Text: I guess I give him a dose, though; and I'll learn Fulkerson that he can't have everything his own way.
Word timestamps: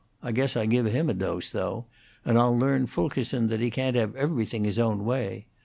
I 0.23 0.31
guess 0.31 0.57
I 0.57 0.65
give 0.65 0.87
him 0.87 1.09
a 1.11 1.13
dose, 1.13 1.51
though; 1.51 1.85
and 2.25 2.35
I'll 2.35 2.57
learn 2.57 2.87
Fulkerson 2.87 3.49
that 3.49 3.59
he 3.59 3.69
can't 3.69 3.95
have 3.95 4.15
everything 4.15 4.63
his 4.63 4.79
own 4.79 5.05
way. 5.05 5.45